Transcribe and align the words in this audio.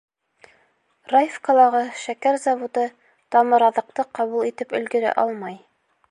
Раевкалағы 1.11 1.81
шәкәр 2.03 2.39
заводы 2.45 2.85
тамыраҙыҡты 3.35 4.05
ҡабул 4.21 4.49
итеп 4.51 4.73
өлгөрә 4.79 5.13
алмай 5.25 5.59